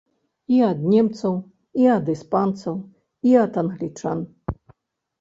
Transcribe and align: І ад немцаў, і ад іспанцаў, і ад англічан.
І 0.53 0.61
ад 0.69 0.79
немцаў, 0.93 1.33
і 1.83 1.87
ад 1.97 2.11
іспанцаў, 2.15 2.75
і 3.31 3.39
ад 3.47 3.63
англічан. 3.67 4.29